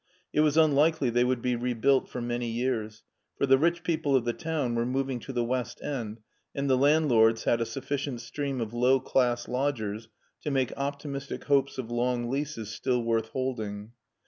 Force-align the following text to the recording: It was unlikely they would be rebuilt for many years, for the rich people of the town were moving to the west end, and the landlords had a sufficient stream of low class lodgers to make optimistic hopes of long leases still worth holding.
It 0.33 0.39
was 0.39 0.57
unlikely 0.57 1.11
they 1.11 1.23
would 1.23 1.43
be 1.43 1.55
rebuilt 1.55 2.09
for 2.09 2.21
many 2.21 2.47
years, 2.47 3.03
for 3.37 3.45
the 3.45 3.59
rich 3.59 3.83
people 3.83 4.15
of 4.15 4.25
the 4.25 4.33
town 4.33 4.73
were 4.73 4.83
moving 4.83 5.19
to 5.19 5.31
the 5.31 5.43
west 5.43 5.79
end, 5.83 6.21
and 6.55 6.67
the 6.67 6.75
landlords 6.75 7.43
had 7.43 7.61
a 7.61 7.67
sufficient 7.67 8.19
stream 8.19 8.59
of 8.61 8.73
low 8.73 8.99
class 8.99 9.47
lodgers 9.47 10.07
to 10.41 10.49
make 10.49 10.73
optimistic 10.75 11.43
hopes 11.43 11.77
of 11.77 11.91
long 11.91 12.31
leases 12.31 12.71
still 12.71 13.03
worth 13.03 13.27
holding. 13.27 13.91